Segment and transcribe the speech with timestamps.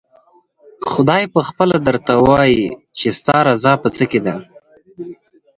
[0.91, 2.65] خدای پخپله درته ووايي
[2.97, 4.35] چې ستا رضا په څه کې ده؟